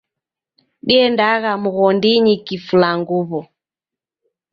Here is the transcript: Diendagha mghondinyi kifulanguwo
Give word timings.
Diendagha 0.87 1.51
mghondinyi 1.63 2.35
kifulanguwo 2.45 3.39